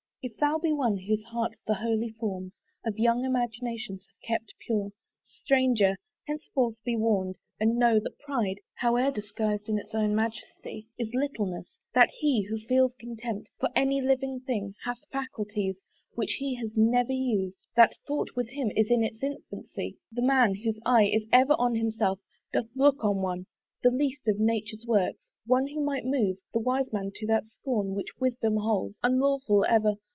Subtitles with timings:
[0.23, 2.53] If thou be one whose heart the holy forms
[2.85, 4.91] Of young imagination have kept pure,
[5.23, 5.95] Stranger!
[6.27, 11.65] henceforth be warned; and know, that pride, Howe'er disguised in its own majesty, Is littleness;
[11.95, 15.77] that he, who feels contempt For any living thing, hath faculties
[16.13, 19.97] Which he has never used; that thought with him Is in its infancy.
[20.11, 22.19] The man, whose eye Is ever on himself,
[22.53, 23.47] doth look on one,
[23.81, 27.95] The least of nature's works, one who might move The wise man to that scorn
[27.95, 29.95] which wisdom holds Unlawful, ever.